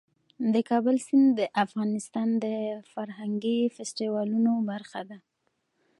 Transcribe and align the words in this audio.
د 0.53 0.55
کابل 0.69 0.95
سیند 1.07 1.29
د 1.39 1.41
افغانستان 1.63 2.29
د 2.45 2.45
فرهنګي 2.91 3.59
فستیوالونو 3.75 4.51
برخه 4.71 5.01
ده. 5.09 5.17